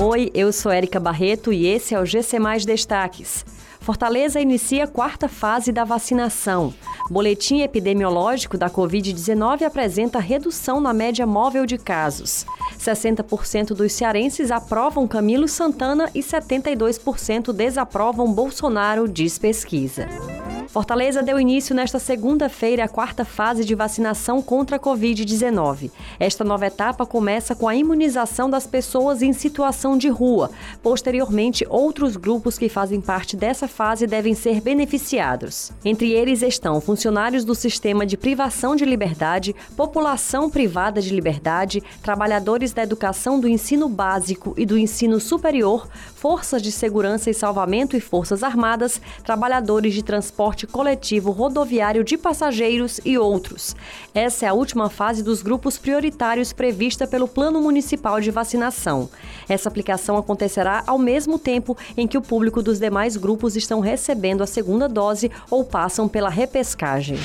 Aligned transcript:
Oi, 0.00 0.30
eu 0.32 0.52
sou 0.52 0.70
Érica 0.70 1.00
Barreto 1.00 1.52
e 1.52 1.66
esse 1.66 1.92
é 1.92 2.00
o 2.00 2.06
GC 2.06 2.38
Mais 2.38 2.64
Destaques. 2.64 3.44
Fortaleza 3.80 4.40
inicia 4.40 4.84
a 4.84 4.86
quarta 4.86 5.28
fase 5.28 5.72
da 5.72 5.82
vacinação. 5.82 6.72
Boletim 7.10 7.62
epidemiológico 7.62 8.56
da 8.56 8.70
Covid-19 8.70 9.62
apresenta 9.62 10.20
redução 10.20 10.80
na 10.80 10.92
média 10.92 11.26
móvel 11.26 11.66
de 11.66 11.76
casos. 11.76 12.46
60% 12.78 13.74
dos 13.74 13.92
cearenses 13.92 14.52
aprovam 14.52 15.08
Camilo 15.08 15.48
Santana 15.48 16.08
e 16.14 16.20
72% 16.20 17.52
desaprovam 17.52 18.32
Bolsonaro, 18.32 19.08
diz 19.08 19.36
pesquisa. 19.36 20.06
Fortaleza 20.78 21.24
deu 21.24 21.40
início 21.40 21.74
nesta 21.74 21.98
segunda-feira 21.98 22.84
à 22.84 22.88
quarta 22.88 23.24
fase 23.24 23.64
de 23.64 23.74
vacinação 23.74 24.40
contra 24.40 24.76
a 24.76 24.78
Covid-19. 24.78 25.90
Esta 26.20 26.44
nova 26.44 26.68
etapa 26.68 27.04
começa 27.04 27.56
com 27.56 27.66
a 27.66 27.74
imunização 27.74 28.48
das 28.48 28.64
pessoas 28.64 29.20
em 29.20 29.32
situação 29.32 29.98
de 29.98 30.08
rua. 30.08 30.52
Posteriormente, 30.80 31.66
outros 31.68 32.16
grupos 32.16 32.56
que 32.56 32.68
fazem 32.68 33.00
parte 33.00 33.36
dessa 33.36 33.66
fase 33.66 34.06
devem 34.06 34.36
ser 34.36 34.60
beneficiados. 34.60 35.72
Entre 35.84 36.12
eles 36.12 36.42
estão 36.42 36.80
funcionários 36.80 37.44
do 37.44 37.56
sistema 37.56 38.06
de 38.06 38.16
privação 38.16 38.76
de 38.76 38.84
liberdade, 38.84 39.56
população 39.76 40.48
privada 40.48 41.02
de 41.02 41.12
liberdade, 41.12 41.82
trabalhadores 42.00 42.72
da 42.72 42.84
educação 42.84 43.40
do 43.40 43.48
ensino 43.48 43.88
básico 43.88 44.54
e 44.56 44.64
do 44.64 44.78
ensino 44.78 45.18
superior, 45.18 45.88
forças 46.14 46.62
de 46.62 46.70
segurança 46.70 47.28
e 47.28 47.34
salvamento 47.34 47.96
e 47.96 48.00
forças 48.00 48.44
armadas, 48.44 49.02
trabalhadores 49.24 49.92
de 49.92 50.04
transporte 50.04 50.67
coletivo 50.70 51.30
rodoviário 51.30 52.04
de 52.04 52.16
passageiros 52.16 53.00
e 53.04 53.18
outros. 53.18 53.74
Essa 54.14 54.46
é 54.46 54.48
a 54.48 54.52
última 54.52 54.88
fase 54.88 55.22
dos 55.22 55.42
grupos 55.42 55.78
prioritários 55.78 56.52
prevista 56.52 57.06
pelo 57.06 57.26
Plano 57.26 57.60
Municipal 57.60 58.20
de 58.20 58.30
Vacinação. 58.30 59.08
Essa 59.48 59.68
aplicação 59.68 60.16
acontecerá 60.16 60.84
ao 60.86 60.98
mesmo 60.98 61.38
tempo 61.38 61.76
em 61.96 62.06
que 62.06 62.18
o 62.18 62.22
público 62.22 62.62
dos 62.62 62.78
demais 62.78 63.16
grupos 63.16 63.56
estão 63.56 63.80
recebendo 63.80 64.42
a 64.42 64.46
segunda 64.46 64.88
dose 64.88 65.30
ou 65.50 65.64
passam 65.64 66.08
pela 66.08 66.28
repescagem. 66.28 67.18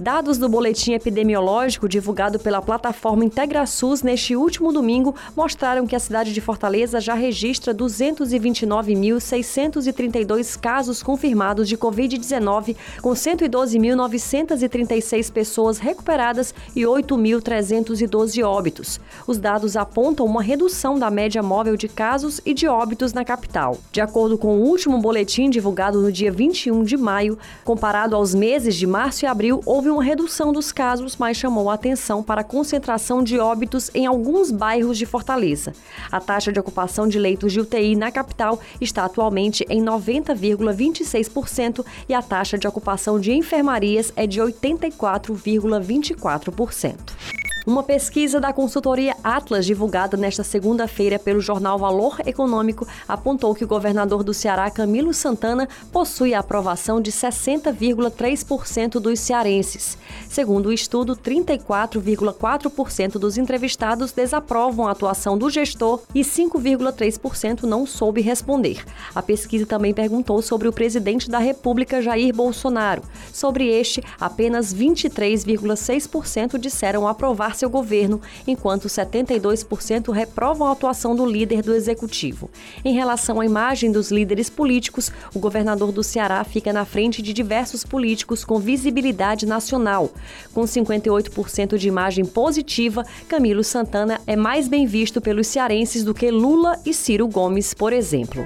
Dados 0.00 0.38
do 0.38 0.48
boletim 0.48 0.92
epidemiológico 0.92 1.88
divulgado 1.88 2.38
pela 2.38 2.62
plataforma 2.62 3.24
IntegraSUS 3.24 4.00
neste 4.00 4.36
último 4.36 4.72
domingo 4.72 5.12
mostraram 5.34 5.88
que 5.88 5.96
a 5.96 5.98
cidade 5.98 6.32
de 6.32 6.40
Fortaleza 6.40 7.00
já 7.00 7.14
registra 7.14 7.74
229.632 7.74 10.56
casos 10.56 11.02
confirmados 11.02 11.68
de 11.68 11.76
Covid-19, 11.76 12.76
com 13.02 13.10
112.936 13.10 15.32
pessoas 15.32 15.78
recuperadas 15.78 16.54
e 16.76 16.82
8.312 16.82 18.46
óbitos. 18.46 19.00
Os 19.26 19.38
dados 19.38 19.76
apontam 19.76 20.24
uma 20.24 20.42
redução 20.42 20.96
da 20.96 21.10
média 21.10 21.42
móvel 21.42 21.76
de 21.76 21.88
casos 21.88 22.40
e 22.46 22.54
de 22.54 22.68
óbitos 22.68 23.12
na 23.12 23.24
capital. 23.24 23.76
De 23.90 24.00
acordo 24.00 24.38
com 24.38 24.58
o 24.58 24.62
último 24.62 25.00
boletim 25.00 25.50
divulgado 25.50 26.00
no 26.00 26.12
dia 26.12 26.30
21 26.30 26.84
de 26.84 26.96
maio, 26.96 27.36
comparado 27.64 28.14
aos 28.14 28.32
meses 28.32 28.76
de 28.76 28.86
março 28.86 29.24
e 29.24 29.26
abril, 29.26 29.60
houve 29.66 29.87
houve 29.88 29.90
uma 29.90 30.04
redução 30.04 30.52
dos 30.52 30.70
casos, 30.70 31.16
mas 31.16 31.36
chamou 31.36 31.68
a 31.70 31.74
atenção 31.74 32.22
para 32.22 32.42
a 32.42 32.44
concentração 32.44 33.20
de 33.22 33.38
óbitos 33.38 33.90
em 33.94 34.06
alguns 34.06 34.50
bairros 34.50 34.98
de 34.98 35.06
Fortaleza. 35.06 35.72
A 36.10 36.20
taxa 36.20 36.52
de 36.52 36.60
ocupação 36.60 37.08
de 37.08 37.18
leitos 37.18 37.50
de 37.52 37.60
UTI 37.60 37.96
na 37.96 38.12
capital 38.12 38.60
está 38.80 39.04
atualmente 39.04 39.66
em 39.68 39.82
90,26% 39.82 41.84
e 42.08 42.14
a 42.14 42.22
taxa 42.22 42.56
de 42.58 42.68
ocupação 42.68 43.18
de 43.18 43.32
enfermarias 43.32 44.12
é 44.14 44.24
de 44.26 44.40
84,24%. 44.40 47.37
Uma 47.68 47.82
pesquisa 47.82 48.40
da 48.40 48.50
consultoria 48.50 49.14
Atlas, 49.22 49.66
divulgada 49.66 50.16
nesta 50.16 50.42
segunda-feira 50.42 51.18
pelo 51.18 51.38
jornal 51.38 51.78
Valor 51.78 52.16
Econômico, 52.24 52.88
apontou 53.06 53.54
que 53.54 53.62
o 53.62 53.68
governador 53.68 54.24
do 54.24 54.32
Ceará, 54.32 54.70
Camilo 54.70 55.12
Santana, 55.12 55.68
possui 55.92 56.32
a 56.32 56.38
aprovação 56.38 56.98
de 56.98 57.12
60,3% 57.12 58.92
dos 58.92 59.20
cearenses. 59.20 59.98
Segundo 60.30 60.70
o 60.70 60.72
estudo, 60.72 61.14
34,4% 61.14 63.18
dos 63.18 63.36
entrevistados 63.36 64.12
desaprovam 64.12 64.88
a 64.88 64.92
atuação 64.92 65.36
do 65.36 65.50
gestor 65.50 66.00
e 66.14 66.22
5,3% 66.22 67.64
não 67.64 67.84
soube 67.84 68.22
responder. 68.22 68.82
A 69.14 69.20
pesquisa 69.20 69.66
também 69.66 69.92
perguntou 69.92 70.40
sobre 70.40 70.68
o 70.68 70.72
presidente 70.72 71.28
da 71.28 71.38
República, 71.38 72.00
Jair 72.00 72.34
Bolsonaro. 72.34 73.02
Sobre 73.30 73.68
este, 73.68 74.02
apenas 74.18 74.74
23,6% 74.74 76.56
disseram 76.56 77.06
aprovar 77.06 77.57
seu 77.58 77.68
governo, 77.68 78.20
enquanto 78.46 78.88
72% 78.88 80.12
reprovam 80.12 80.68
a 80.68 80.72
atuação 80.72 81.14
do 81.14 81.26
líder 81.26 81.62
do 81.62 81.74
executivo. 81.74 82.50
Em 82.84 82.94
relação 82.94 83.40
à 83.40 83.46
imagem 83.46 83.92
dos 83.92 84.10
líderes 84.10 84.48
políticos, 84.48 85.12
o 85.34 85.38
governador 85.38 85.92
do 85.92 86.02
Ceará 86.02 86.42
fica 86.44 86.72
na 86.72 86.84
frente 86.84 87.20
de 87.20 87.32
diversos 87.32 87.84
políticos 87.84 88.44
com 88.44 88.58
visibilidade 88.58 89.46
nacional. 89.46 90.10
Com 90.54 90.62
58% 90.62 91.76
de 91.76 91.88
imagem 91.88 92.24
positiva, 92.24 93.04
Camilo 93.28 93.64
Santana 93.64 94.20
é 94.26 94.36
mais 94.36 94.68
bem 94.68 94.86
visto 94.86 95.20
pelos 95.20 95.46
cearenses 95.46 96.04
do 96.04 96.14
que 96.14 96.30
Lula 96.30 96.78
e 96.86 96.94
Ciro 96.94 97.26
Gomes, 97.26 97.74
por 97.74 97.92
exemplo. 97.92 98.44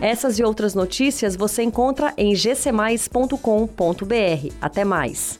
Essas 0.00 0.38
e 0.38 0.44
outras 0.44 0.74
notícias 0.74 1.34
você 1.34 1.62
encontra 1.62 2.12
em 2.16 2.34
gcmais.com.br. 2.34 3.38
Até 4.60 4.84
mais. 4.84 5.38